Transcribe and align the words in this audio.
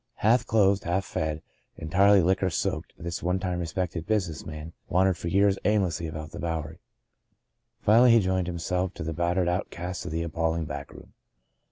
Half 0.25 0.47
clothed, 0.47 0.83
half 0.85 1.05
fed, 1.05 1.43
entirely 1.77 2.23
liquor 2.23 2.49
soaked, 2.49 2.93
this 2.97 3.21
one 3.21 3.37
time 3.37 3.59
respected 3.59 4.07
business 4.07 4.43
man 4.47 4.73
wandered 4.89 5.15
for 5.15 5.27
years 5.27 5.59
aimlessly 5.63 6.07
about 6.07 6.31
the 6.31 6.39
Bowery. 6.39 6.79
Finally, 7.81 8.13
he 8.13 8.19
joined 8.19 8.47
himself 8.47 8.95
to 8.95 9.03
the 9.03 9.13
battered 9.13 9.47
outcasts 9.47 10.03
of 10.03 10.11
that 10.11 10.23
appalling 10.23 10.65
back 10.65 10.91
room. 10.91 11.13